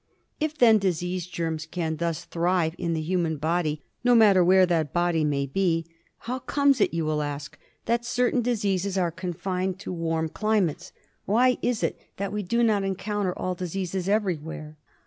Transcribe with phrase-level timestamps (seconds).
[0.39, 4.91] If, then, disease germs can thus thrive in the human body no matter where that
[4.91, 5.85] body may be,
[6.21, 10.91] how comes it, you will ask, that certain diseases are confined to warm climates?
[11.25, 14.75] Why is it that we do not encounter all diseases everywhere